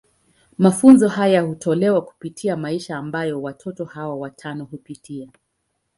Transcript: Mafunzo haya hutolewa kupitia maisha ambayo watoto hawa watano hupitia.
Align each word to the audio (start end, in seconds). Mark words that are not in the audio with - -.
Mafunzo 0.57 1.07
haya 1.09 1.41
hutolewa 1.41 2.01
kupitia 2.01 2.57
maisha 2.57 2.97
ambayo 2.97 3.41
watoto 3.41 3.85
hawa 3.85 4.15
watano 4.15 4.65
hupitia. 4.65 5.29